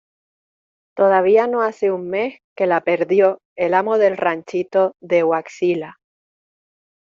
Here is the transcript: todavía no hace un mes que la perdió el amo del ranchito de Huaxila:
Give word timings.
todavía 0.97 1.45
no 1.45 1.61
hace 1.61 1.91
un 1.91 2.09
mes 2.09 2.39
que 2.57 2.65
la 2.65 2.81
perdió 2.81 3.39
el 3.55 3.75
amo 3.75 3.99
del 3.99 4.17
ranchito 4.17 4.95
de 4.99 5.23
Huaxila: 5.23 5.99